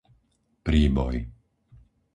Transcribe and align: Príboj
Príboj 0.65 1.17